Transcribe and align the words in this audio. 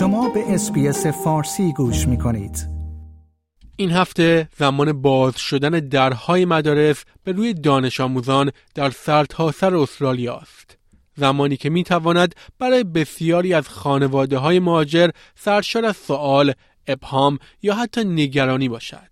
شما 0.00 0.28
به 0.28 0.54
اسپیس 0.54 1.06
فارسی 1.06 1.72
گوش 1.72 2.08
می 2.08 2.18
کنید. 2.18 2.68
این 3.76 3.90
هفته 3.90 4.48
زمان 4.58 5.02
باز 5.02 5.38
شدن 5.38 5.70
درهای 5.70 6.44
مدارس 6.44 7.04
به 7.24 7.32
روی 7.32 7.54
دانش 7.54 8.00
آموزان 8.00 8.50
در 8.74 8.90
سرتاسر 8.90 9.76
استرالیا 9.76 10.36
است. 10.36 10.78
زمانی 11.16 11.56
که 11.56 11.70
می 11.70 11.84
تواند 11.84 12.34
برای 12.58 12.84
بسیاری 12.84 13.54
از 13.54 13.68
خانواده 13.68 14.38
های 14.38 14.58
مهاجر 14.58 15.10
سرشار 15.34 15.84
از 15.84 15.96
سوال، 15.96 16.52
ابهام 16.86 17.38
یا 17.62 17.74
حتی 17.74 18.04
نگرانی 18.04 18.68
باشد. 18.68 19.10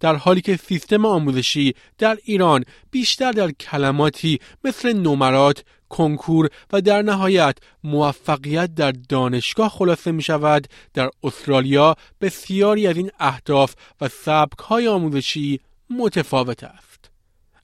در 0.00 0.16
حالی 0.16 0.40
که 0.40 0.56
سیستم 0.56 1.06
آموزشی 1.06 1.74
در 1.98 2.18
ایران 2.24 2.64
بیشتر 2.90 3.32
در 3.32 3.50
کلماتی 3.50 4.38
مثل 4.64 4.92
نمرات، 4.92 5.64
کنکور 5.90 6.48
و 6.72 6.80
در 6.80 7.02
نهایت 7.02 7.58
موفقیت 7.84 8.74
در 8.74 8.92
دانشگاه 8.92 9.68
خلاصه 9.68 10.12
می 10.12 10.22
شود 10.22 10.66
در 10.94 11.10
استرالیا 11.22 11.96
بسیاری 12.20 12.86
از 12.86 12.96
این 12.96 13.10
اهداف 13.20 13.74
و 14.00 14.08
سبک 14.08 14.58
های 14.58 14.88
آموزشی 14.88 15.60
متفاوت 15.90 16.64
است. 16.64 17.10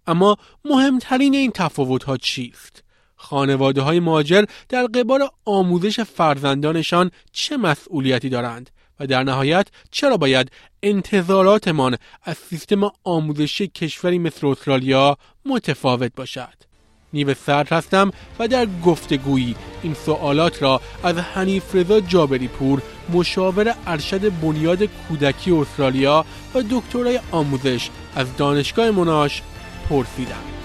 اما 0.06 0.36
مهمترین 0.64 1.34
این 1.34 1.50
تفاوت 1.50 2.04
ها 2.04 2.16
چیست؟ 2.16 2.82
خانواده 3.16 3.82
های 3.82 4.00
مهاجر 4.00 4.44
در 4.68 4.86
قبال 4.86 5.28
آموزش 5.44 6.00
فرزندانشان 6.00 7.10
چه 7.32 7.56
مسئولیتی 7.56 8.28
دارند 8.28 8.70
و 9.00 9.06
در 9.06 9.22
نهایت 9.22 9.68
چرا 9.90 10.16
باید 10.16 10.50
انتظاراتمان 10.82 11.96
از 12.22 12.36
سیستم 12.36 12.90
آموزشی 13.04 13.68
کشوری 13.68 14.18
مثل 14.18 14.46
استرالیا 14.46 15.16
متفاوت 15.44 16.12
باشد؟ 16.16 16.65
نیو 17.12 17.34
صدر 17.34 17.72
هستم 17.72 18.10
و 18.38 18.48
در 18.48 18.66
گفتگویی 18.84 19.56
این 19.82 19.94
سوالات 19.94 20.62
را 20.62 20.80
از 21.04 21.16
حنیف 21.16 21.74
رضا 21.74 22.00
جابری 22.00 22.48
پور 22.48 22.82
مشاور 23.12 23.74
ارشد 23.86 24.40
بنیاد 24.40 24.82
کودکی 24.84 25.50
استرالیا 25.50 26.24
و 26.54 26.62
دکترای 26.70 27.20
آموزش 27.32 27.90
از 28.16 28.36
دانشگاه 28.36 28.90
موناش 28.90 29.42
پرسیدم. 29.88 30.55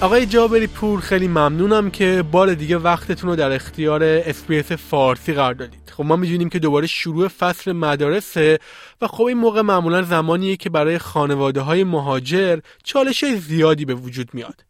آقای 0.00 0.26
جابری 0.26 0.66
پور 0.66 1.00
خیلی 1.00 1.28
ممنونم 1.28 1.90
که 1.90 2.24
بار 2.32 2.54
دیگه 2.54 2.78
وقتتون 2.78 3.30
رو 3.30 3.36
در 3.36 3.52
اختیار 3.52 4.02
SBS 4.02 4.72
فارسی 4.72 5.32
قرار 5.32 5.54
دادید. 5.54 5.92
خب 5.96 6.04
ما 6.04 6.16
می‌دونیم 6.16 6.48
که 6.48 6.58
دوباره 6.58 6.86
شروع 6.86 7.28
فصل 7.28 7.72
مدارسه 7.72 8.58
و 9.00 9.06
خب 9.06 9.24
این 9.24 9.36
موقع 9.36 9.62
معمولا 9.62 10.02
زمانیه 10.02 10.56
که 10.56 10.70
برای 10.70 10.98
خانواده 10.98 11.60
های 11.60 11.84
مهاجر 11.84 12.58
چالش 12.84 13.24
زیادی 13.24 13.84
به 13.84 13.94
وجود 13.94 14.28
میاد. 14.32 14.64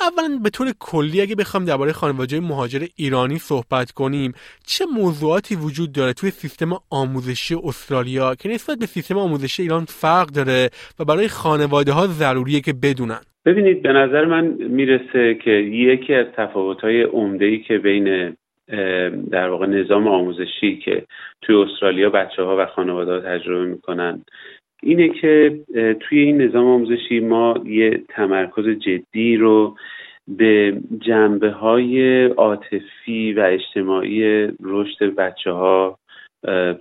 اولا 0.00 0.40
به 0.42 0.50
طور 0.50 0.72
کلی 0.78 1.20
اگه 1.20 1.34
بخوام 1.34 1.64
درباره 1.64 1.92
خانواده 1.92 2.40
مهاجر 2.40 2.86
ایرانی 2.96 3.38
صحبت 3.38 3.90
کنیم 3.92 4.32
چه 4.66 4.86
موضوعاتی 4.86 5.56
وجود 5.56 5.92
داره 5.92 6.12
توی 6.12 6.30
سیستم 6.30 6.78
آموزشی 6.90 7.54
استرالیا 7.64 8.34
که 8.34 8.48
نسبت 8.48 8.78
به 8.78 8.86
سیستم 8.86 9.18
آموزشی 9.18 9.62
ایران 9.62 9.84
فرق 9.84 10.28
داره 10.28 10.70
و 10.98 11.04
برای 11.04 11.28
خانواده 11.28 11.92
ها 11.92 12.06
ضروریه 12.06 12.60
که 12.60 12.72
بدونن؟ 12.72 13.20
ببینید 13.46 13.82
به 13.82 13.92
نظر 13.92 14.24
من 14.24 14.46
می‌رسه 14.58 15.34
که 15.34 15.50
یکی 15.50 16.14
از 16.14 16.26
تفاوت‌های 16.36 17.02
عمده‌ای 17.02 17.58
که 17.58 17.78
بین 17.78 18.36
در 19.30 19.48
واقع 19.48 19.66
نظام 19.66 20.08
آموزشی 20.08 20.76
که 20.76 21.02
توی 21.42 21.56
استرالیا 21.56 22.10
بچه 22.10 22.42
ها 22.42 22.56
و 22.58 22.66
خانواده 22.66 23.12
ها 23.12 23.20
تجربه 23.20 23.66
می‌کنن 23.66 24.22
اینه 24.82 25.08
که 25.08 25.60
توی 26.00 26.18
این 26.18 26.42
نظام 26.42 26.66
آموزشی 26.66 27.20
ما 27.20 27.54
یه 27.64 28.02
تمرکز 28.08 28.68
جدی 28.68 29.36
رو 29.36 29.76
به 30.28 30.78
جنبه 31.00 31.50
های 31.50 32.24
عاطفی 32.24 33.32
و 33.32 33.40
اجتماعی 33.40 34.48
رشد 34.62 35.14
بچه 35.14 35.50
ها 35.50 35.98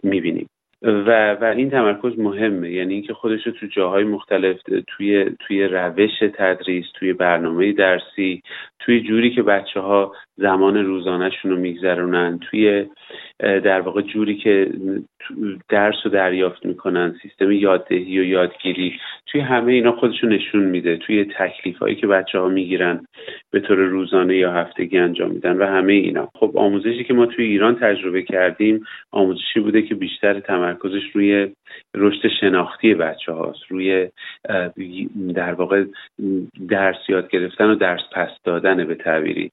می‌بینیم. 0.03 0.47
و 0.85 1.33
و 1.33 1.43
این 1.43 1.69
تمرکز 1.69 2.19
مهمه. 2.19 2.71
یعنی 2.71 2.93
اینکه 2.93 3.13
خودش 3.13 3.47
رو 3.47 3.51
تو 3.51 3.67
جاهای 3.67 4.03
مختلف 4.03 4.57
توی 4.87 5.25
توی 5.39 5.63
روش 5.63 6.19
تدریس 6.33 6.85
توی 6.93 7.13
برنامه 7.13 7.71
درسی 7.71 8.43
توی 8.79 9.01
جوری 9.01 9.35
که 9.35 9.43
بچه 9.43 9.79
ها 9.79 10.15
زمان 10.37 10.77
روزانهشون 10.77 11.51
رو 11.51 11.57
میگذرونن 11.57 12.39
توی 12.39 12.85
در 13.39 13.81
واقع 13.81 14.01
جوری 14.01 14.35
که 14.35 14.71
درس 15.69 15.95
رو 16.05 16.11
دریافت 16.11 16.65
می‌کنن 16.65 17.15
سیستم 17.21 17.51
یاددهی 17.51 18.19
و 18.19 18.23
یادگیری 18.23 18.99
توی 19.25 19.41
همه 19.41 19.73
اینا 19.73 19.91
خودشون 19.91 20.33
نشون 20.33 20.63
میده 20.63 20.97
توی 20.97 21.25
تکلیف 21.25 21.77
هایی 21.77 21.95
که 21.95 22.07
بچه 22.07 22.39
ها 22.39 22.47
می‌گیرن 22.47 23.05
به 23.51 23.59
طور 23.59 23.77
روزانه 23.77 24.37
یا 24.37 24.51
هفتگی 24.51 24.97
انجام 24.97 25.31
میدن 25.31 25.57
و 25.57 25.65
همه 25.65 25.93
اینا. 25.93 26.29
خب 26.35 26.51
آموزشی 26.55 27.03
که 27.03 27.13
ما 27.13 27.25
توی 27.25 27.45
ایران 27.45 27.75
تجربه 27.75 28.21
کردیم 28.21 28.85
آموزشی 29.11 29.59
بوده 29.59 29.81
که 29.81 29.95
بیشتر 29.95 30.39
تمرکزش 30.39 31.03
روی 31.13 31.47
رشد 31.95 32.27
شناختی 32.39 32.93
بچه 32.93 33.31
هاست 33.31 33.63
روی 33.69 34.09
در 35.35 35.53
واقع 35.53 35.85
درس 36.69 37.09
یاد 37.09 37.29
گرفتن 37.29 37.65
و 37.65 37.75
درس 37.75 38.01
پس 38.11 38.29
دادن 38.43 38.87
به 38.87 38.95
تعبیری. 38.95 39.51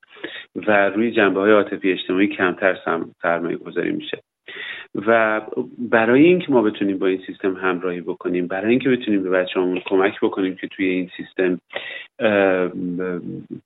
و 0.54 0.88
روی 0.88 1.10
جنبه 1.10 1.40
های 1.40 1.52
عاطفی 1.52 1.92
اجتماعی 1.92 2.26
کمتر 2.26 2.78
سرمایه 3.22 3.56
گذاری 3.56 3.92
میشه. 3.92 4.18
و 4.94 5.40
برای 5.78 6.22
اینکه 6.22 6.52
ما 6.52 6.62
بتونیم 6.62 6.98
با 6.98 7.06
این 7.06 7.22
سیستم 7.26 7.56
همراهی 7.56 8.00
بکنیم 8.00 8.46
برای 8.46 8.70
اینکه 8.70 8.88
بتونیم 8.88 9.22
به 9.22 9.30
بچه‌هامون 9.30 9.80
کمک 9.86 10.20
بکنیم 10.22 10.54
که 10.54 10.66
توی 10.66 10.86
این 10.86 11.10
سیستم 11.16 11.60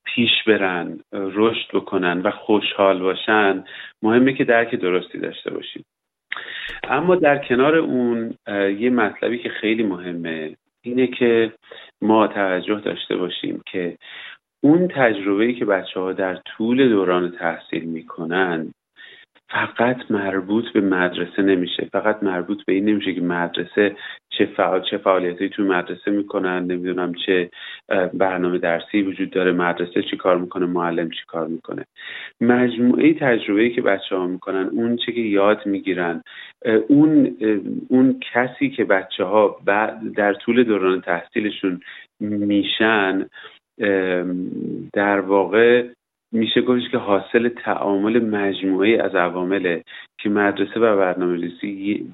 پیش 0.05 0.31
برن 0.47 0.99
رشد 1.13 1.69
بکنن 1.73 2.21
و 2.21 2.31
خوشحال 2.31 2.99
باشن 2.99 3.65
مهمه 4.03 4.33
که 4.33 4.45
درک 4.45 4.75
درستی 4.75 5.19
داشته 5.19 5.51
باشیم. 5.51 5.85
اما 6.85 7.17
در 7.17 7.39
کنار 7.39 7.77
اون 7.77 8.35
یه 8.79 8.91
مطلبی 8.91 9.39
که 9.39 9.49
خیلی 9.49 9.83
مهمه 9.83 10.57
اینه 10.83 11.07
که 11.07 11.53
ما 12.03 12.27
توجه 12.27 12.81
داشته 12.81 13.17
باشیم 13.17 13.63
که 13.67 13.97
اون 14.61 14.89
تجربه‌ای 14.89 15.55
که 15.55 15.65
بچه 15.65 16.01
ها 16.01 16.13
در 16.13 16.35
طول 16.35 16.89
دوران 16.89 17.31
تحصیل 17.31 17.85
می‌کنن 17.85 18.73
فقط 19.49 20.11
مربوط 20.11 20.65
به 20.73 20.81
مدرسه 20.81 21.43
نمیشه. 21.43 21.89
فقط 21.93 22.23
مربوط 22.23 22.65
به 22.65 22.73
این 22.73 22.85
نمیشه 22.85 23.15
که 23.15 23.21
مدرسه 23.21 23.97
چه 24.31 24.47
فعال 24.47 24.83
چه 24.91 24.99
فعالیتی 24.99 25.49
تو 25.49 25.63
مدرسه 25.63 26.11
می‌کنن 26.11 26.65
نمی‌دونم 26.65 27.13
چه 27.27 27.51
برنامه 28.15 28.59
درسی 28.59 29.03
وجود 29.03 29.31
داره 29.31 29.53
مدرسه 29.53 30.03
چی 30.03 30.17
کار 30.17 30.39
می‌کنه 30.39 30.67
معلم 30.67 31.11
چی 31.11 31.21
کار 31.27 31.47
می‌کنه. 31.47 31.85
مجموعه 32.41 33.15
تجربه 33.15 33.71
که 33.71 33.83
بچه 33.83 34.17
ها 34.17 34.27
می‌کنن 34.27 34.69
اون 34.73 34.97
چه 34.97 35.13
که 35.13 35.21
یاد 35.21 35.67
می‌گیرن 35.67 36.23
اون 36.89 37.37
اون 37.89 38.21
کسی 38.33 38.71
که 38.71 38.85
بچه 38.85 39.25
ها 39.25 39.61
در 40.17 40.35
طول 40.35 40.65
دوران 40.65 41.01
تحصیلشون 41.01 41.81
میشن 42.21 43.27
در 44.93 45.21
واقع 45.21 45.87
میشه 46.33 46.63
گفتش 46.63 46.91
که 46.91 46.99
حاصل 46.99 47.49
تعامل 47.49 48.25
مجموعه 48.25 49.03
از 49.03 49.15
عوامل 49.15 49.81
که 50.19 50.29
مدرسه 50.29 50.81
و 50.81 50.97
برنامه 50.97 51.51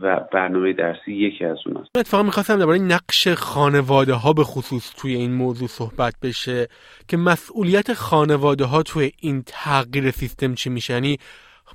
و 0.01 0.21
برنامه 0.33 0.73
درسی 0.73 1.13
یکی 1.13 1.45
از 1.45 1.59
اوناست. 1.67 1.97
اتفاقا 1.97 2.23
می‌خواستم 2.23 2.59
درباره 2.59 2.79
نقش 2.79 3.29
خانواده 3.29 4.13
ها 4.13 4.33
به 4.33 4.45
خصوص 4.45 4.95
توی 5.03 5.15
این 5.15 5.33
موضوع 5.33 5.69
صحبت 5.69 6.15
بشه 6.23 6.67
که 7.09 7.17
مسئولیت 7.17 7.93
خانواده 7.93 8.65
ها 8.65 8.83
توی 8.83 9.11
این 9.21 9.43
تغییر 9.47 10.11
سیستم 10.11 10.55
چی 10.55 10.71
میشه؟ 10.71 10.95
یعنی 10.95 11.17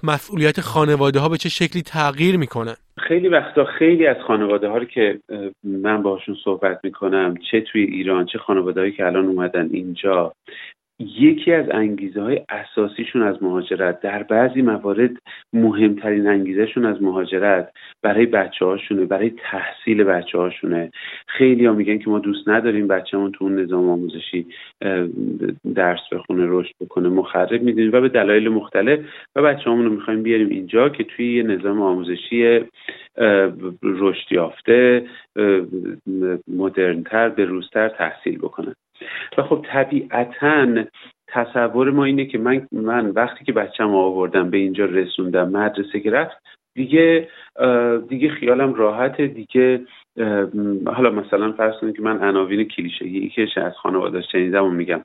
مسئولیت 0.03 0.61
خانواده 0.61 1.19
ها 1.19 1.29
به 1.29 1.37
چه 1.37 1.49
شکلی 1.49 1.81
تغییر 1.81 2.37
می‌کنن؟ 2.37 2.75
خیلی 2.99 3.27
وقتا 3.27 3.65
خیلی 3.65 4.07
از 4.07 4.17
خانواده 4.27 4.67
ها 4.67 4.77
رو 4.77 4.85
که 4.85 5.19
من 5.63 6.01
باشون 6.01 6.35
صحبت 6.43 6.79
می‌کنم 6.83 7.35
چه 7.51 7.61
توی 7.61 7.81
ایران 7.83 8.25
چه 8.25 8.39
خانواده 8.39 8.79
هایی 8.79 8.91
که 8.91 9.05
الان 9.05 9.25
اومدن 9.25 9.69
اینجا 9.71 10.33
یکی 10.99 11.53
از 11.53 11.65
انگیزه 11.71 12.21
های 12.21 12.41
اساسیشون 12.49 13.23
از 13.23 13.43
مهاجرت 13.43 13.99
در 13.99 14.23
بعضی 14.23 14.61
موارد 14.61 15.11
مهمترین 15.53 16.27
انگیزهشون 16.27 16.85
از 16.85 17.01
مهاجرت 17.01 17.71
برای 18.01 18.25
بچه 18.25 18.65
هاشونه 18.65 19.05
برای 19.05 19.29
تحصیل 19.29 20.03
بچه 20.03 20.37
هاشونه 20.37 20.91
خیلی 21.27 21.65
ها 21.65 21.73
میگن 21.73 21.97
که 21.97 22.09
ما 22.09 22.19
دوست 22.19 22.49
نداریم 22.49 22.87
بچهمون 22.87 23.31
تو 23.31 23.45
اون 23.45 23.59
نظام 23.59 23.89
آموزشی 23.89 24.47
درس 25.75 25.99
بخونه 26.11 26.43
رشد 26.47 26.73
بکنه 26.81 27.09
مخرب 27.09 27.61
می‌دونیم 27.61 27.91
و 27.93 28.01
به 28.01 28.09
دلایل 28.09 28.49
مختلف 28.49 28.99
و 29.35 29.41
بچه 29.41 29.65
رو 29.65 29.89
می‌خوایم 29.89 30.23
بیاریم 30.23 30.49
اینجا 30.49 30.89
که 30.89 31.03
توی 31.03 31.35
یه 31.35 31.43
نظام 31.43 31.81
آموزشی 31.81 32.59
رشد 33.83 34.31
یافته 34.31 35.07
مدرنتر 36.47 37.29
به 37.29 37.45
روزتر 37.45 37.89
تحصیل 37.89 38.37
بکنن. 38.37 38.75
و 39.37 39.43
خب 39.43 39.65
طبیعتا 39.69 40.67
تصور 41.27 41.91
ما 41.91 42.03
اینه 42.03 42.25
که 42.25 42.37
من 42.37 42.67
من 42.71 43.09
وقتی 43.09 43.45
که 43.45 43.53
بچم 43.53 43.95
آوردم 43.95 44.49
به 44.49 44.57
اینجا 44.57 44.85
رسوندم 44.85 45.49
مدرسه 45.49 45.99
که 45.99 46.11
رفت 46.11 46.37
دیگه 46.75 47.27
دیگه 48.09 48.29
خیالم 48.29 48.73
راحت 48.73 49.21
دیگه 49.21 49.81
حالا 50.85 51.09
مثلا 51.09 51.51
فرض 51.51 51.73
کنید 51.81 51.95
که 51.95 52.01
من 52.01 52.23
عناوین 52.23 52.63
کلیشه‌ای 52.63 53.29
که 53.29 53.61
از 53.61 53.73
خانواده 53.73 54.21
شنیدم 54.21 54.63
و 54.63 54.69
میگم. 54.69 55.01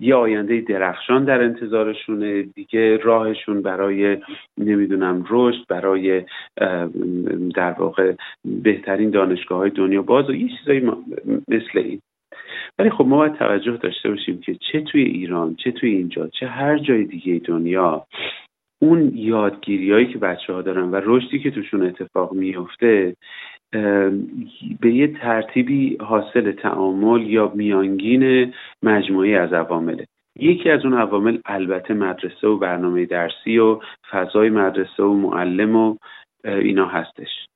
یه 0.00 0.14
آینده 0.14 0.60
درخشان 0.60 1.24
در 1.24 1.42
انتظارشونه 1.42 2.42
دیگه 2.42 2.96
راهشون 2.96 3.62
برای 3.62 4.18
نمی‌دونم 4.58 5.24
رشد 5.30 5.66
برای 5.68 6.24
در 7.54 7.72
واقع 7.78 8.12
بهترین 8.44 9.10
دانشگاه 9.10 9.58
های 9.58 9.70
دنیا 9.70 10.02
باز 10.02 10.30
و 10.30 10.34
یه 10.34 10.48
چیزایی 10.58 10.80
مثل 11.48 11.78
این. 11.78 12.00
ولی 12.78 12.90
خب 12.90 13.06
ما 13.06 13.16
باید 13.16 13.34
توجه 13.34 13.76
داشته 13.76 14.08
باشیم 14.10 14.40
که 14.40 14.54
چه 14.54 14.80
توی 14.80 15.02
ایران 15.02 15.54
چه 15.54 15.72
توی 15.72 15.90
اینجا 15.90 16.28
چه 16.28 16.46
هر 16.46 16.78
جای 16.78 17.04
دیگه 17.04 17.40
دنیا 17.44 18.06
اون 18.82 19.12
یادگیری 19.14 19.92
هایی 19.92 20.06
که 20.06 20.18
بچه 20.18 20.52
ها 20.52 20.62
دارن 20.62 20.90
و 20.90 21.00
رشدی 21.04 21.38
که 21.38 21.50
توشون 21.50 21.82
اتفاق 21.82 22.32
میفته 22.32 23.16
به 24.80 24.92
یه 24.92 25.06
ترتیبی 25.06 25.96
حاصل 26.00 26.52
تعامل 26.52 27.30
یا 27.30 27.52
میانگین 27.54 28.54
مجموعی 28.82 29.34
از 29.34 29.52
عوامله. 29.52 30.06
یکی 30.38 30.70
از 30.70 30.84
اون 30.84 30.94
عوامل 30.94 31.38
البته 31.44 31.94
مدرسه 31.94 32.48
و 32.48 32.56
برنامه 32.56 33.06
درسی 33.06 33.58
و 33.58 33.80
فضای 34.10 34.50
مدرسه 34.50 35.02
و 35.02 35.14
معلم 35.14 35.76
و 35.76 35.96
اینا 36.44 36.86
هستش. 36.86 37.46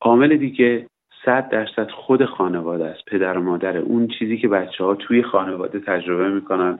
عامل 0.00 0.36
دیگه 0.36 0.86
صد 1.24 1.48
درصد 1.48 1.90
خود 1.90 2.24
خانواده 2.24 2.84
است. 2.84 3.04
پدر 3.04 3.38
و 3.38 3.42
مادر 3.42 3.76
اون 3.76 4.08
چیزی 4.08 4.38
که 4.38 4.48
بچه 4.48 4.84
ها 4.84 4.94
توی 4.94 5.22
خانواده 5.22 5.80
تجربه 5.80 6.30
می‌کنن 6.30 6.78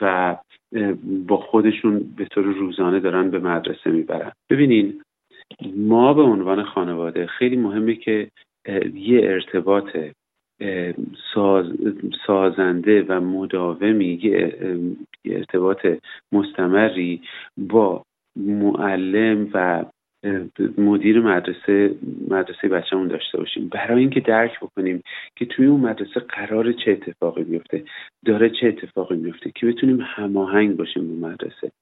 و 0.00 0.36
با 1.26 1.36
خودشون 1.36 2.14
به 2.16 2.24
طور 2.24 2.44
روزانه 2.44 3.00
دارن 3.00 3.30
به 3.30 3.38
مدرسه 3.38 3.90
می‌برن. 3.90 4.32
ببینین 4.50 5.02
ما 5.76 6.14
به 6.14 6.22
عنوان 6.22 6.62
خانواده 6.64 7.26
خیلی 7.26 7.56
مهمه 7.56 7.94
که 7.94 8.28
یه 8.94 9.20
ارتباط 9.22 9.96
ساز، 11.34 11.66
سازنده 12.26 13.02
و 13.08 13.20
مداومی 13.20 14.20
یه 14.22 14.58
ارتباط 15.24 15.86
مستمری 16.32 17.22
با 17.56 18.02
معلم 18.36 19.48
و 19.54 19.84
مدیر 20.78 21.20
مدرسه 21.20 21.94
مدرسه 22.28 22.68
بچه‌مون 22.68 23.08
داشته 23.08 23.38
باشیم. 23.38 23.68
برای 23.68 24.00
اینکه 24.00 24.20
درک 24.20 24.60
بکنیم 24.60 25.02
که 25.36 25.46
توی 25.46 25.66
اون 25.66 25.80
مدرسه 25.80 26.20
قرار 26.20 26.72
چه 26.72 26.90
اتفاقی 26.90 27.44
بیفته 27.44 27.84
داره 28.24 28.50
چه 28.50 28.66
اتفاقی 28.66 29.16
میفته 29.16 29.50
که 29.54 29.66
بتونیم 29.66 30.00
هماهنگ 30.00 30.76
باشیم 30.76 31.08
به 31.08 31.28
مدرسه. 31.28 31.72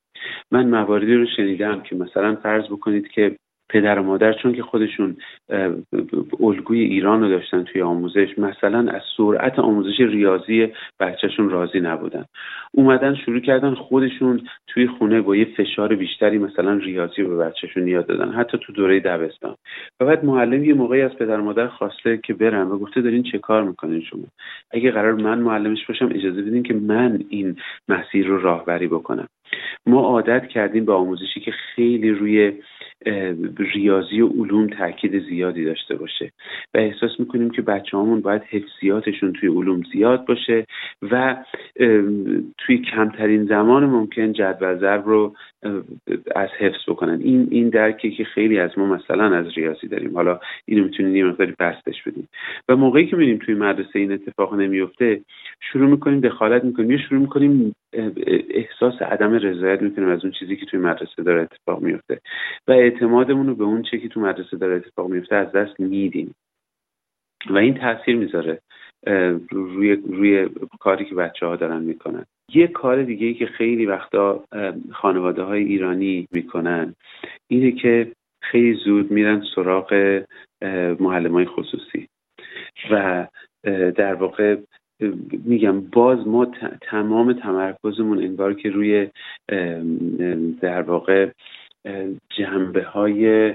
من 0.50 0.68
مواردی 0.68 1.14
رو 1.14 1.26
شنیدم 1.36 1.80
که 1.80 1.96
مثلا 1.96 2.36
فرض 2.36 2.64
بکنید 2.64 3.08
که 3.08 3.36
پدر 3.68 3.98
و 3.98 4.02
مادر 4.02 4.32
چون 4.32 4.52
که 4.52 4.62
خودشون 4.62 5.16
الگوی 6.40 6.80
ایران 6.80 7.20
رو 7.20 7.28
داشتن 7.28 7.62
توی 7.62 7.82
آموزش 7.82 8.38
مثلا 8.38 8.90
از 8.90 9.02
سرعت 9.16 9.58
آموزش 9.58 10.00
ریاضی 10.00 10.68
بچهشون 11.00 11.50
راضی 11.50 11.80
نبودن. 11.80 12.24
اومدن 12.72 13.14
شروع 13.14 13.40
کردن 13.40 13.74
خودشون 13.74 14.40
توی 14.66 14.86
خونه 14.86 15.20
با 15.20 15.36
یه 15.36 15.44
فشار 15.44 15.94
بیشتری 15.94 16.38
مثلا 16.38 16.74
ریاضی 16.74 17.22
به 17.22 17.36
بچهشون 17.36 17.88
یاد 17.88 18.06
دادن 18.06 18.32
حتی 18.32 18.58
تو 18.58 18.72
دوره 18.72 19.00
دبستان. 19.00 19.54
و 20.00 20.04
بعد 20.04 20.24
معلم 20.24 20.64
یه 20.64 20.74
موقعی 20.74 21.02
از 21.02 21.16
پدر 21.16 21.40
و 21.40 21.44
مادر 21.44 21.66
خواسته 21.66 22.20
که 22.24 22.34
برن 22.34 22.66
و 22.66 22.78
گفته 22.78 23.00
دارین 23.00 23.22
چه 23.22 23.38
کار 23.38 23.64
می‌کنین 23.64 24.00
شما؟ 24.00 24.24
اگه 24.70 24.90
قرار 24.90 25.14
من 25.14 25.38
معلمش 25.38 25.86
باشم 25.86 26.10
اجازه 26.14 26.42
بدین 26.42 26.62
که 26.62 26.74
من 26.74 27.18
این 27.28 27.56
مسیر 27.88 28.26
رو 28.26 28.40
راهبری 28.40 28.86
بکنم. 28.86 29.28
ما 29.86 30.00
عادت 30.00 30.48
کردیم 30.48 30.84
به 30.84 30.92
آموزشی 30.92 31.40
که 31.40 31.50
خیلی 31.50 32.10
روی 32.10 32.52
ریاضی 33.74 34.20
و 34.20 34.28
علوم 34.28 34.66
تاکید 34.66 35.22
زیادی 35.28 35.64
داشته 35.64 35.94
باشه. 35.94 36.32
و 36.74 36.78
احساس 36.78 37.10
می‌کنیم 37.18 37.50
که 37.50 37.62
بچه 37.62 37.96
همون 37.96 38.20
باید 38.20 38.42
حفظیاتشون 38.42 39.32
توی 39.32 39.48
علوم 39.48 39.82
زیاد 39.92 40.26
باشه 40.26 40.66
و 41.10 41.36
توی 42.58 42.78
کمترین 42.78 43.44
زمان 43.44 43.84
ممکن 43.84 44.32
جدول 44.32 44.78
ضرب 44.78 45.06
رو 45.06 45.34
از 46.36 46.48
حفظ 46.58 46.88
بکنن. 46.88 47.20
این 47.20 47.48
این 47.50 47.68
درکی 47.68 48.10
که 48.10 48.24
خیلی 48.24 48.58
از 48.58 48.70
ما 48.78 48.86
مثلا 48.86 49.36
از 49.36 49.46
ریاضی 49.56 49.88
داریم. 49.88 50.14
حالا 50.14 50.40
اینو 50.64 50.84
می‌تونیم 50.84 51.16
یه 51.16 51.24
مقداری 51.24 51.52
پستش 51.58 52.02
بدیم. 52.02 52.28
و 52.68 52.76
موقعی 52.76 53.06
که 53.06 53.16
می‌بینیم 53.16 53.38
توی 53.38 53.54
مدرسه 53.54 53.98
این 53.98 54.12
اتفاق 54.12 54.54
نمیفته 54.54 55.20
شروع 55.60 55.90
می‌کنیم 55.90 56.20
دخالت 56.20 56.64
می‌کنیم. 56.64 56.90
یا 56.90 56.98
شروع 56.98 57.20
می‌کنیم 57.20 57.74
احساس 58.50 59.02
عدم 59.02 59.32
رضایت 59.32 59.82
می‌کنیم 59.82 60.08
از 60.08 60.24
اون 60.24 60.32
چیزی 60.32 60.56
که 60.56 60.66
توی 60.66 60.80
مدرسه 60.80 61.22
داره 61.22 61.42
اتفاق 61.42 61.82
میفته 61.82 62.20
و 62.68 62.72
اعتمادمون 62.86 63.46
رو 63.46 63.54
به 63.54 63.64
اون 63.64 63.82
چیزی 63.82 64.02
که 64.02 64.08
توی 64.08 64.22
مدرسه 64.22 64.56
داره 64.56 64.76
اتفاق 64.76 65.08
میفته 65.08 65.36
از 65.36 65.52
دست 65.52 65.80
میدیم. 65.80 66.34
و 67.50 67.58
این 67.58 67.74
تاثیر 67.74 68.16
می‌ذاره 68.16 68.60
روی 69.50 69.92
روی 69.94 70.48
کاری 70.80 71.04
که 71.04 71.14
بچه 71.14 71.46
ها 71.46 71.56
دارن 71.56 71.82
می‌کنن. 71.82 72.24
یه 72.54 72.66
کار 72.66 73.02
دیگه 73.02 73.26
ای 73.26 73.34
که 73.34 73.46
خیلی 73.46 73.86
وقتا 73.86 74.44
خانواده 74.92 75.42
های 75.42 75.64
ایرانی 75.64 76.28
می‌کنن 76.32 76.94
اینه 77.48 77.72
که 77.72 78.12
خیلی 78.42 78.74
زود 78.74 79.10
میرن 79.10 79.42
سراغ 79.54 80.22
معلم 81.00 81.32
های 81.32 81.44
خصوصی. 81.44 82.08
و 82.90 83.26
در 83.96 84.14
واقع 84.14 84.56
میگم 85.44 85.80
باز 85.80 86.26
ما 86.26 86.46
تمام 86.80 87.32
تمرکزمون 87.32 88.18
انگار 88.18 88.54
که 88.54 88.70
روی 88.70 89.08
در 90.60 90.82
واقع 90.82 91.30
جنبه 92.38 92.82
های 92.82 93.54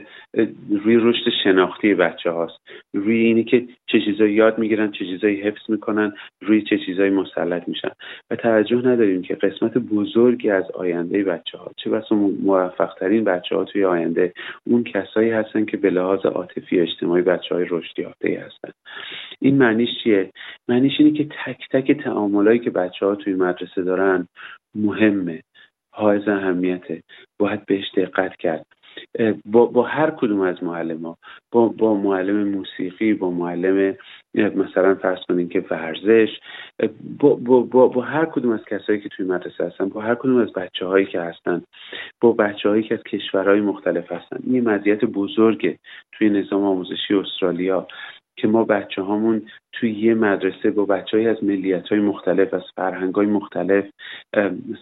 روی 0.69 0.95
رشد 0.95 1.29
شناختی 1.43 1.93
بچه 1.93 2.31
هاست 2.31 2.57
روی 2.93 3.17
اینی 3.17 3.43
که 3.43 3.67
چه 3.87 4.01
چیزایی 4.01 4.33
یاد 4.33 4.57
می‌گیرن 4.57 4.91
چه 4.91 5.05
چیزایی 5.05 5.41
حفظ 5.41 5.69
می‌کنن 5.69 6.13
روی 6.41 6.61
چه 6.61 6.77
چیزایی 6.77 7.09
مسلط 7.09 7.67
میشن. 7.67 7.91
و 8.31 8.35
توجه 8.35 8.77
نداریم 8.77 9.21
که 9.21 9.35
قسمت 9.35 9.77
بزرگی 9.77 10.49
از 10.49 10.71
آینده 10.71 11.23
بچه 11.23 11.57
ها 11.57 11.71
چه 11.77 11.89
بس 11.89 12.11
موفق 12.43 12.93
ترین 12.99 13.23
بچه 13.23 13.55
ها 13.55 13.63
توی 13.63 13.85
آینده 13.85 14.33
اون 14.67 14.83
کسایی 14.83 15.29
هستن 15.29 15.65
که 15.65 15.77
به 15.77 15.89
لحاظ 15.89 16.25
عاطفی 16.25 16.79
اجتماعی 16.79 17.21
بچه 17.21 17.55
های 17.55 17.65
رشد 17.69 17.99
یافته 17.99 18.43
هستن. 18.45 18.71
این 19.39 19.57
معنیش 19.57 19.89
چیه؟ 20.03 20.29
معنیش 20.67 20.93
اینه 20.99 21.11
که 21.11 21.27
تک 21.45 21.67
تک 21.71 21.91
تعاملایی 21.91 22.59
که 22.59 22.69
بچه 22.69 23.05
ها 23.05 23.15
توی 23.15 23.33
مدرسه 23.33 23.81
دارن 23.81 24.27
مهمه 24.75 25.41
حائز 25.93 26.27
اهمیته. 26.27 27.01
باید 27.41 27.65
بهش 27.65 27.85
دقت 27.95 28.35
کرد. 28.35 28.65
با, 29.45 29.65
با 29.65 29.83
هر 29.83 30.11
کدوم 30.11 30.41
از 30.41 30.63
معلم 30.63 31.05
ها 31.05 31.17
با, 31.51 31.67
با 31.67 31.93
معلم 31.93 32.47
موسیقی 32.47 33.13
با 33.13 33.31
معلم 33.31 33.95
مثلا 34.35 34.95
فرض 34.95 35.19
کنین 35.27 35.49
که 35.49 35.65
ورزش 35.71 36.29
با, 37.19 37.35
با, 37.35 37.59
با, 37.59 37.87
با 37.87 38.01
هر 38.01 38.25
کدوم 38.25 38.51
از 38.51 38.65
کسایی 38.65 38.99
که 38.99 39.09
توی 39.09 39.25
مدرسه 39.25 39.65
هستن 39.65 39.89
با 39.89 40.01
هر 40.01 40.15
کدوم 40.15 40.37
از 40.37 40.53
بچه 40.53 40.85
هایی 40.85 41.05
که 41.05 41.21
هستن 41.21 41.61
با 42.21 42.31
بچه 42.31 42.69
هایی 42.69 42.83
که 42.83 42.93
از 42.93 43.03
کشورهای 43.03 43.61
مختلف 43.61 44.11
هستن. 44.11 44.37
این 44.47 44.69
مزیت 44.69 45.05
بزرگه 45.05 45.77
توی 46.11 46.29
نظام 46.29 46.63
آموزشی 46.63 47.13
استرالیا. 47.13 47.87
که 48.35 48.47
ما 48.47 48.63
بچه 48.63 49.01
هامون 49.01 49.41
توی 49.71 49.91
یه 49.91 50.13
مدرسه 50.13 50.71
با 50.71 50.85
بچه 50.85 51.17
های 51.17 51.27
از 51.27 51.43
ملیت 51.43 51.87
های 51.87 51.99
مختلف 51.99 52.53
از 52.53 52.61
فرهنگ 52.75 53.15
های 53.15 53.25
مختلف 53.25 53.85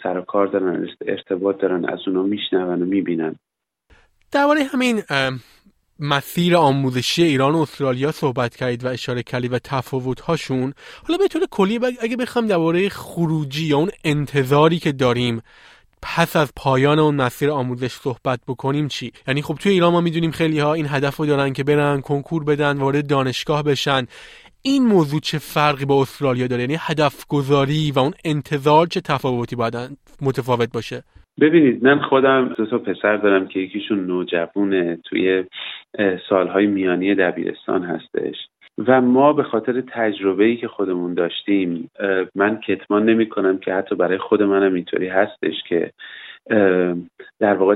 سر 0.04 0.18
و 0.18 0.22
کار 0.22 0.48
دارن 0.48 0.88
ارتباط 1.08 1.62
دارن 1.62 1.86
از 1.86 2.00
اونا 2.08 2.24
میشنون 2.24 2.82
و 2.82 2.86
می‌بینن. 2.86 3.36
درباره 4.32 4.64
همین 4.64 5.02
مسیر 6.00 6.56
آموزشی 6.56 7.24
ایران 7.24 7.56
و 7.56 7.58
استرالیا 7.58 8.12
صحبت 8.12 8.56
کردید 8.56 8.86
و 8.86 8.88
اشاره 8.88 9.24
کردید 9.24 9.54
و 9.54 9.60
تفاوت 9.60 10.20
هاشون 10.22 10.74
حالا 11.08 11.18
به 11.18 11.28
طور 11.28 11.42
کلی 11.52 11.80
اگه 12.02 12.18
بخوام 12.18 12.48
درباره 12.48 12.90
خروجی 12.90 13.66
یا 13.66 13.78
اون 13.78 13.90
انتظاری 14.04 14.80
که 14.80 14.92
داریم 14.92 15.42
پس 16.02 16.36
از 16.36 16.54
پایان 16.56 17.00
اون 17.00 17.16
مسیر 17.16 17.50
آموزش 17.50 17.92
صحبت 17.92 18.40
بکنیم 18.48 18.88
چی؟ 18.88 19.12
یعنی 19.28 19.42
خب 19.42 19.56
توی 19.56 19.72
ایران 19.72 19.92
ما 19.92 20.02
می‌دونیم 20.02 20.32
خیلی 20.32 20.60
ها 20.60 20.74
این 20.74 20.86
هدف 20.90 21.16
رو 21.18 21.26
دارن 21.26 21.54
که 21.54 21.64
برن 21.64 22.02
کنکور 22.02 22.44
بدن 22.44 22.78
وارد 22.78 23.08
دانشگاه 23.08 23.64
بشن. 23.64 24.06
این 24.62 24.88
موضوع 24.88 25.20
چه 25.20 25.38
فرقی 25.38 25.86
با 25.86 26.02
استرالیا 26.02 26.48
داره؟ 26.48 26.62
یعنی 26.62 26.78
هدف 26.80 27.26
گذاری 27.28 27.92
و 27.96 28.00
اون 28.00 28.14
انتظار 28.26 28.88
چه 28.88 29.02
تفاوتی 29.02 29.56
باید 29.56 29.76
متفاوت 30.22 30.74
باشه؟ 30.74 31.04
ببینید 31.42 31.84
من 31.84 32.00
خودم 32.00 32.54
دو 32.58 32.66
تا 32.66 32.78
پسر 32.78 33.18
دارم 33.18 33.48
که 33.48 33.60
یکیشون 33.60 34.06
نوجوونه 34.06 35.00
توی 35.06 35.44
سالهای 36.30 36.68
میانی 36.68 37.16
دبیرستان 37.16 37.84
هستش. 37.84 38.36
و 38.88 39.02
ما 39.02 39.34
به 39.34 39.44
خاطر 39.44 39.82
تجربه 39.82 40.46
ای 40.46 40.58
که 40.58 40.68
خودمون 40.68 41.14
داشتیم 41.14 41.92
من 42.36 42.60
کتمان 42.60 43.06
نمی 43.06 43.30
کنم 43.30 43.58
که 43.58 43.74
حتی 43.74 43.96
برای 43.96 44.18
خود 44.18 44.44
منم 44.44 44.74
اینطوری 44.74 45.08
هستش 45.08 45.64
که 45.68 45.92
در 47.40 47.54
واقع 47.54 47.76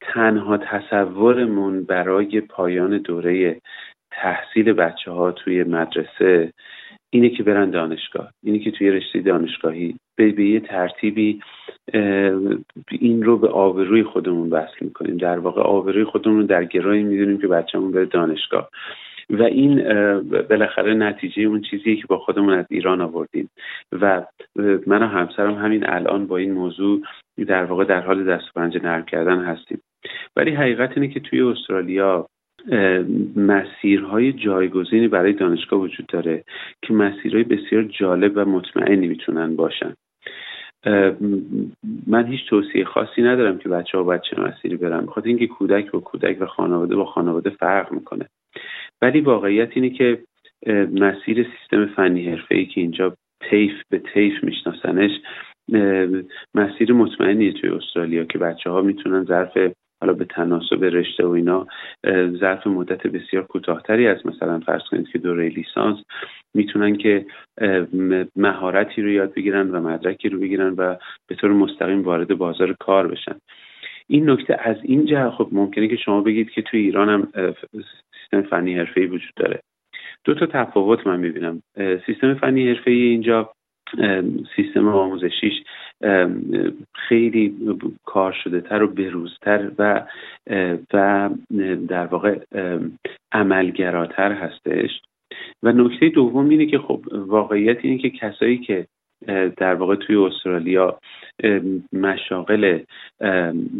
تنها 0.00 0.56
تصورمون 0.56 1.84
برای 1.84 2.40
پایان 2.40 2.98
دوره 2.98 3.60
تحصیل 4.10 4.72
بچه 4.72 5.10
ها 5.10 5.32
توی 5.32 5.64
مدرسه 5.64 6.52
اینه 7.10 7.28
که 7.28 7.42
برن 7.42 7.70
دانشگاه 7.70 8.32
اینه 8.42 8.58
که 8.58 8.70
توی 8.70 8.90
رشته 8.90 9.20
دانشگاهی 9.20 9.96
به, 10.16 10.42
یه 10.42 10.60
ترتیبی 10.60 11.40
این 12.90 13.22
رو 13.22 13.38
به 13.38 13.48
آبروی 13.48 14.02
خودمون 14.02 14.50
وصل 14.50 14.76
می‌کنیم. 14.80 15.16
در 15.16 15.38
واقع 15.38 15.62
آبروی 15.62 16.04
خودمون 16.04 16.40
رو 16.40 16.46
در 16.46 16.64
گرایی 16.64 17.02
می‌دونیم 17.02 17.38
که 17.38 17.46
بچهمون 17.46 17.92
بره 17.92 18.04
دانشگاه. 18.04 18.70
و 19.30 19.42
این 19.42 19.82
بالاخره 20.50 20.94
نتیجه 20.94 21.42
اون 21.42 21.60
چیزیه 21.60 21.96
که 21.96 22.06
با 22.06 22.18
خودمون 22.18 22.54
از 22.54 22.66
ایران 22.70 23.00
آوردیم. 23.00 23.50
و 23.92 24.26
من 24.86 25.02
و 25.02 25.06
همسرم 25.06 25.54
همین 25.54 25.90
الان 25.90 26.26
با 26.26 26.36
این 26.36 26.52
موضوع 26.52 27.02
در 27.46 27.64
واقع 27.64 27.84
در 27.84 28.00
حال 28.00 28.24
دست 28.24 28.44
و 28.56 28.60
نرم 28.60 29.04
کردن 29.04 29.38
هستیم. 29.38 29.80
ولی 30.36 30.50
حقیقت 30.50 30.92
اینه 30.94 31.08
که 31.08 31.20
توی 31.20 31.40
استرالیا 31.40 32.26
مسیرهای 33.36 34.32
جایگزینی 34.32 35.08
برای 35.08 35.32
دانشگاه 35.32 35.80
وجود 35.80 36.06
داره 36.06 36.44
که 36.82 36.92
مسیرهای 36.92 37.44
بسیار 37.44 37.82
جالب 37.82 38.32
و 38.34 38.44
مطمئنی 38.44 39.06
می‌تونن 39.06 39.56
باشن. 39.56 39.94
من 42.06 42.26
هیچ 42.26 42.48
توصیه 42.48 42.84
خاصی 42.84 43.22
ندارم 43.22 43.58
که 43.58 43.68
بچه 43.68 43.98
ها 43.98 44.04
باید 44.04 44.20
چه 44.20 44.40
مسیری 44.40 44.76
برن. 44.76 45.06
بخاطر 45.06 45.28
اینکه 45.28 45.46
کودک 45.46 45.90
با 45.90 46.00
کودک 46.00 46.36
و 46.40 46.46
خانواده 46.46 46.96
با 46.96 47.04
خانواده 47.04 47.50
فرق 47.50 47.92
می‌کنه. 47.92 48.26
ولی 49.02 49.20
واقعیت 49.20 49.68
اینه 49.74 49.90
که 49.90 50.18
مسیر 50.92 51.46
سیستم 51.58 51.86
فنی 51.86 52.28
حرفه 52.28 52.54
ای 52.54 52.66
که 52.66 52.80
اینجا 52.80 53.16
تیف 53.50 53.72
به 53.90 54.02
تیف 54.14 54.44
میشناسنش 54.44 55.10
مسیر 56.54 56.92
مطمئنیه 56.92 57.52
توی 57.52 57.70
استرالیا 57.70 58.24
که 58.24 58.38
بچه 58.38 58.70
ها 58.70 58.80
می‌تونن 58.80 59.24
ظرف 59.24 59.58
حالا 60.00 60.12
به 60.12 60.24
تناسب 60.24 60.84
رشته 60.84 61.26
و 61.26 61.30
اینا 61.30 61.66
ظرف 62.40 62.66
مدت 62.66 63.06
بسیار 63.06 63.46
کوتاهتری 63.46 64.06
از 64.06 64.26
مثلا 64.26 64.60
فرض 64.60 64.82
کنید 64.90 65.08
که 65.08 65.18
دوره 65.18 65.48
لیسانس 65.48 65.98
می‌تونن 66.54 66.96
که 66.96 67.26
مهارتی 68.36 69.02
رو 69.02 69.10
یاد 69.10 69.34
بگیرن 69.34 69.70
و 69.70 69.80
مدرکی 69.80 70.28
رو 70.28 70.38
بگیرن 70.38 70.74
و 70.78 70.96
به 71.28 71.34
طور 71.34 71.52
مستقیم 71.52 72.02
وارد 72.02 72.34
بازار 72.34 72.74
کار 72.80 73.08
بشن. 73.08 73.36
این 74.10 74.30
نکته 74.30 74.56
از 74.60 74.76
این 74.82 75.06
جهت 75.06 75.30
خب 75.30 75.48
ممکنه 75.52 75.88
که 75.88 75.96
شما 75.96 76.20
بگید 76.20 76.50
که 76.50 76.62
توی 76.62 76.80
ایران 76.80 77.08
هم 77.08 77.28
سیستم 78.20 78.42
فنی 78.42 78.74
حرفه‌ای 78.74 79.06
وجود 79.06 79.34
داره. 79.36 79.60
دو 80.24 80.34
تا 80.34 80.46
تفاوت 80.46 81.06
من 81.06 81.20
می‌بینم. 81.20 81.62
سیستم 82.06 82.34
فنی 82.34 82.68
حرفه‌ای 82.68 83.02
اینجا 83.02 83.50
سیستم 84.56 84.88
آموزشیش 84.88 85.52
خیلی 86.94 87.54
کار 88.04 88.32
شده 88.32 88.60
تر 88.60 88.82
و 88.82 88.86
بروزتر 88.86 89.70
و 89.78 90.06
و 90.92 91.30
در 91.88 92.06
واقع 92.06 92.38
عملگراتر 93.32 94.32
هستش. 94.32 94.90
و 95.62 95.72
نکته 95.72 96.08
دوم 96.08 96.48
اینه 96.48 96.66
که 96.66 96.78
خب 96.78 97.00
واقعیت 97.12 97.78
اینه 97.82 97.98
که 97.98 98.10
کسایی 98.10 98.58
که 98.58 98.86
در 99.56 99.74
واقع 99.74 99.94
توی 99.94 100.16
استرالیا 100.16 100.98
مشاغل 101.92 102.78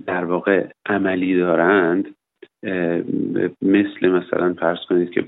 در 0.07 0.25
واقع 0.25 0.67
عملی 0.87 1.37
دارند. 1.37 2.15
مثل 3.63 4.09
مثلا 4.09 4.55
فرض 4.55 4.79
کنید 4.89 5.11
که 5.11 5.25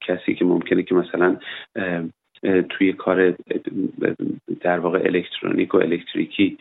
کسی 0.00 0.34
که 0.34 0.44
ممکنه 0.44 0.82
که 0.82 0.94
مثلا 0.94 1.36
توی 2.68 2.92
کار 2.92 3.34
در 4.60 4.78
واقع 4.78 4.98
الکترونیک 5.04 5.74
و 5.74 5.78
الکتریکی 5.78 6.58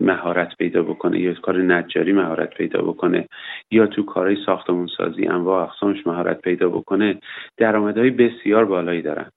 مهارت 0.00 0.56
پیدا 0.56 0.82
بکنه 0.82 1.20
یا 1.20 1.34
کار 1.34 1.62
نجاری 1.62 2.12
مهارت 2.12 2.54
پیدا 2.54 2.82
بکنه 2.82 3.28
یا 3.70 3.86
تو 3.86 4.02
کارهای 4.02 4.36
ساختمون 4.46 4.86
سازی 4.96 5.26
انواع 5.26 5.62
اقسامش 5.62 6.06
مهارت 6.06 6.40
پیدا 6.40 6.68
بکنه 6.68 7.18
درآمدهای 7.56 8.10
بسیار 8.10 8.64
بالایی 8.64 9.02
دارن. 9.02 9.30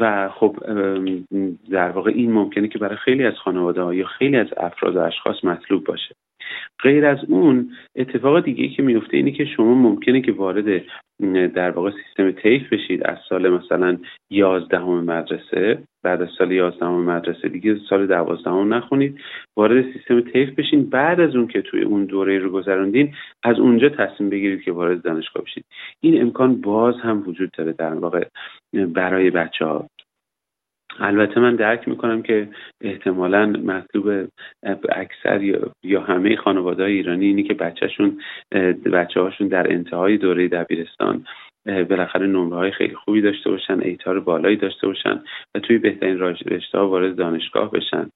و 0.00 0.28
خب 0.28 0.56
در 1.70 1.90
واقع 1.90 2.10
این 2.10 2.32
ممکنه 2.32 2.68
که 2.68 2.78
برای 2.78 2.96
خیلی 2.96 3.26
از 3.26 3.34
خانواده 3.44 3.82
ها 3.82 3.94
یا 3.94 4.06
خیلی 4.06 4.36
از 4.36 4.46
افراد 4.56 4.96
و 4.96 5.00
اشخاص 5.00 5.44
مطلوب 5.44 5.84
باشه. 5.84 6.14
غیر 6.82 7.06
از 7.06 7.18
اون 7.28 7.70
اتفاق 7.96 8.44
دیگه 8.44 8.68
که 8.68 8.82
میفته 8.82 9.16
اینه 9.16 9.30
که 9.30 9.44
شما 9.44 9.74
ممکنه 9.74 10.20
که 10.20 10.32
وارد 10.32 10.82
در 11.54 11.70
واقع 11.70 11.90
سیستم 11.90 12.30
تیف 12.30 12.72
بشید 12.72 13.02
از 13.06 13.18
سال 13.28 13.48
مثلا 13.48 13.98
یازدهم 14.30 15.04
مدرسه 15.04 15.78
بعد 16.02 16.22
از 16.22 16.28
سال 16.38 16.52
یازدهم 16.52 17.04
مدرسه 17.04 17.48
دیگه 17.48 17.76
سال 17.90 18.06
دوازدهم 18.06 18.74
نخونید 18.74 19.20
وارد 19.56 19.92
سیستم 19.92 20.20
تیف 20.20 20.50
بشین. 20.50 20.90
بعد 20.90 21.20
از 21.20 21.36
اون 21.36 21.46
که 21.46 21.62
توی 21.62 21.82
اون 21.82 22.04
دوره 22.04 22.38
رو 22.38 22.50
گذراندین 22.50 23.14
از 23.42 23.58
اونجا 23.58 23.88
تصمیم 23.88 24.30
بگیرید 24.30 24.62
که 24.62 24.72
وارد 24.72 25.02
دانشگاه 25.02 25.42
بشید. 25.42 25.64
این 26.00 26.22
امکان 26.22 26.60
باز 26.60 26.94
هم 27.02 27.22
وجود 27.26 27.50
داره 27.58 27.72
در 27.72 27.94
واقع 27.94 28.24
برای 28.94 29.30
بچه 29.30 29.64
ها 29.64 29.86
البته 30.98 31.40
من 31.40 31.56
درک 31.56 31.88
می‌کنم 31.88 32.22
که 32.22 32.48
احتمالا 32.80 33.46
مطلوب 33.46 34.28
اکثر 34.88 35.42
یا 35.82 36.00
همه 36.00 36.36
خانواده 36.36 36.84
ایرانی 36.84 37.26
اینی 37.26 37.42
که 37.42 37.54
بچهشون 37.54 38.20
بچه 38.92 39.20
هاشون 39.20 39.48
در 39.48 39.72
انتهای 39.72 40.16
دوره 40.16 40.48
دبیرستان 40.48 41.24
بالاخره 41.66 42.26
نمره 42.26 42.56
های 42.56 42.70
خیلی 42.70 42.94
خوبی 42.94 43.20
داشته 43.20 43.50
باشن 43.50 43.80
ایتار 43.80 44.20
بالایی 44.20 44.56
داشته 44.56 44.86
باشن 44.86 45.20
و 45.54 45.58
توی 45.58 45.78
بهترین 45.78 46.18
رشته 46.20 46.78
ها 46.78 46.88
وارد 46.88 47.16
دانشگاه 47.16 47.70
بشن. 47.70 48.10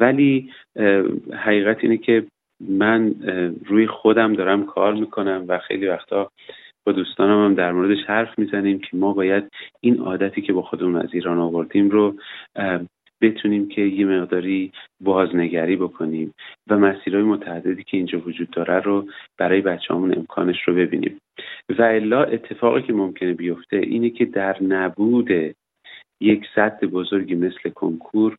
ولی 0.00 0.52
حقیقت 1.34 1.78
اینه 1.84 1.96
که 1.96 2.24
من 2.60 3.14
روی 3.66 3.86
خودم 3.86 4.32
دارم 4.32 4.66
کار 4.66 4.94
می‌کنم 4.94 5.44
و 5.48 5.58
خیلی 5.58 5.86
وقتا 5.86 6.30
دوستانم 6.92 7.44
هم 7.44 7.54
در 7.54 7.72
موردش 7.72 8.04
حرف 8.06 8.38
می‌زنیم 8.38 8.78
که 8.78 8.96
ما 8.96 9.12
باید 9.12 9.44
این 9.80 9.98
عادتی 9.98 10.42
که 10.42 10.52
با 10.52 10.62
خودمون 10.62 10.96
از 10.96 11.08
ایران 11.12 11.38
آوردیم 11.38 11.90
رو 11.90 12.14
بتونیم 13.20 13.68
که 13.68 13.80
یه 13.80 14.06
مقداری 14.06 14.72
بازنگری 15.00 15.76
بکنیم 15.76 16.34
و 16.70 16.78
مسیرهای 16.78 17.22
متعددی 17.22 17.84
که 17.84 17.96
اینجا 17.96 18.20
وجود 18.20 18.50
داره 18.50 18.80
رو 18.80 19.06
برای 19.38 19.60
بچه‌هامون 19.60 20.14
امکانش 20.14 20.62
رو 20.62 20.74
ببینیم. 20.74 21.18
و 21.78 21.82
الا 21.82 22.24
اتفاقی 22.24 22.82
که 22.82 22.92
ممکنه 22.92 23.34
بیفته 23.34 23.76
اینه 23.76 24.10
که 24.10 24.24
در 24.24 24.62
نبود 24.62 25.30
یک 26.20 26.46
سطح 26.54 26.86
بزرگی 26.86 27.34
مثل 27.34 27.70
کنکور 27.74 28.36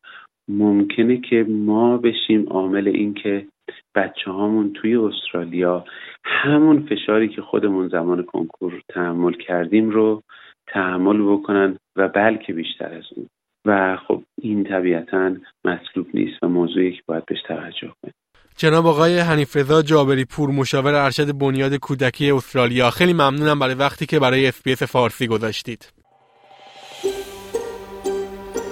ممکنه 0.48 1.16
که 1.16 1.46
ما 1.48 1.96
بشیم 1.96 2.46
عامل 2.46 2.88
این 2.88 3.14
که 3.14 3.46
بچه 3.94 4.30
هامون 4.30 4.72
توی 4.72 4.96
استرالیا 4.96 5.84
همون 6.24 6.86
فشاری 6.90 7.28
که 7.28 7.42
خودمون 7.42 7.88
زمان 7.88 8.22
کنکور 8.22 8.82
تحمل 8.88 9.32
کردیم 9.32 9.90
رو 9.90 10.22
تحمل 10.66 11.32
بکنن 11.32 11.76
و 11.96 12.08
بلکه 12.08 12.52
بیشتر 12.52 12.94
از 12.94 13.04
اون. 13.16 13.26
و 13.66 13.96
خب 14.08 14.22
این 14.42 14.64
طبیعتا 14.64 15.36
مطلوب 15.64 16.06
نیست 16.14 16.42
و 16.42 16.48
موضوعی 16.48 16.92
که 16.92 17.02
باید 17.06 17.26
بهش 17.26 17.42
توجه 17.48 17.92
کنیم. 18.02 18.14
جناب 18.56 18.86
آقای 18.86 19.18
حنیف 19.18 19.56
رضا 19.56 19.82
جابری 19.82 20.24
پور 20.24 20.50
مشاور 20.50 20.94
ارشد 20.94 21.38
بنیاد 21.38 21.74
کودکی 21.74 22.30
استرالیا. 22.30 22.90
خیلی 22.90 23.12
ممنونم 23.12 23.58
برای 23.58 23.74
وقتی 23.74 24.06
که 24.06 24.18
برای 24.18 24.46
SBS 24.46 24.82
فارسی 24.82 25.26
گذاشتید. 25.26 25.92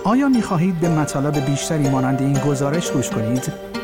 آیا 0.04 0.28
می 0.28 0.42
خواهید 0.42 0.80
به 0.80 0.88
مطالب 0.88 1.34
بیشتری 1.46 1.90
مانند 1.90 2.22
این 2.22 2.38
گزارش 2.50 2.90
گوش 2.90 3.10
کنید؟ 3.10 3.67